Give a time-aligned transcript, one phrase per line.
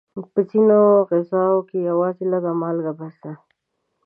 [0.33, 0.79] په ځینو
[1.09, 3.33] غذاوو کې یوازې لږه مالګه بس ده.